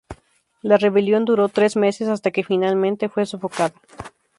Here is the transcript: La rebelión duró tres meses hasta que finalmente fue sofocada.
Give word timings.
La 0.63 0.77
rebelión 0.79 1.25
duró 1.25 1.47
tres 1.47 1.75
meses 1.75 2.07
hasta 2.07 2.31
que 2.31 2.43
finalmente 2.43 3.07
fue 3.07 3.27
sofocada. 3.27 3.71